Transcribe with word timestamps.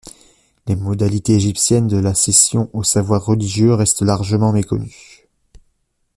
Les 0.65 0.75
modalités 0.75 1.35
égyptiennes 1.35 1.85
de 1.87 1.97
l'accession 1.97 2.71
au 2.73 2.81
savoir 2.81 3.23
religieux 3.23 3.75
restent 3.75 4.01
largement 4.01 4.51
méconnues. 4.51 5.27